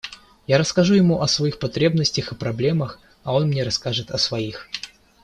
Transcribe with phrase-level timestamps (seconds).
[0.47, 4.67] Я расскажу ему о своих потребностях и проблемах, а он мне расскажет о своих.